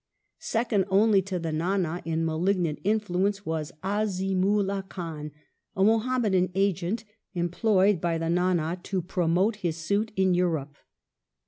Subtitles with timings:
[0.39, 5.29] Second only to the Ndnd in malignant influence was Azimula Khan,
[5.75, 10.75] a Muhammadan agent employed by the Ndnd to promote his suit in Em ope.